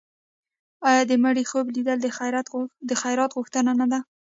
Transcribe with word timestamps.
آیا 0.89 1.03
د 1.07 1.11
مړي 1.23 1.43
خوب 1.49 1.65
لیدل 1.75 1.97
د 2.89 2.93
خیرات 3.01 3.29
غوښتنه 3.35 3.71
نه 3.79 3.85
ده؟ 3.91 3.99